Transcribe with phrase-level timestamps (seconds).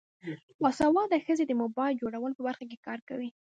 [0.61, 3.29] باسواده ښځې د موبایل جوړولو په برخه کې کار کوي.